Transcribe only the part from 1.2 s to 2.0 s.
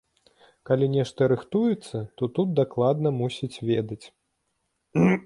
рыхтуецца,